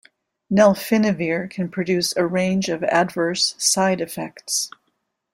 [0.51, 4.71] Nelfinavir can produce a range of adverse side effects.